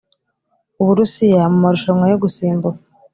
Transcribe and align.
uburusiya 0.81 1.43
mu 1.51 1.57
marushanwa 1.63 2.05
yo 2.11 2.17
gusimbuka 2.23 2.83